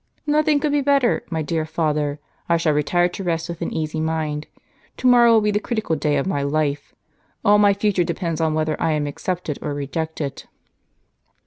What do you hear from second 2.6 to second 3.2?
retire